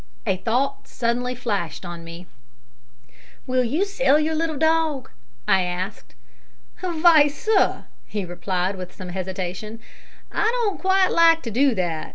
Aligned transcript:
A 0.25 0.37
thought 0.37 0.87
suddenly 0.87 1.35
flashed 1.35 1.85
on 1.85 2.03
me: 2.03 2.25
"Will 3.45 3.63
you 3.63 3.85
sell 3.85 4.19
your 4.19 4.33
little 4.33 4.57
dog?" 4.57 5.11
I 5.47 5.61
asked. 5.61 6.15
"Vy, 6.81 7.27
sir," 7.27 7.85
he 8.07 8.25
replied, 8.25 8.77
with 8.77 8.95
some 8.95 9.09
hesitation, 9.09 9.79
"I 10.31 10.49
don't 10.63 10.79
quite 10.79 11.09
like 11.09 11.43
to 11.43 11.51
do 11.51 11.75
that. 11.75 12.09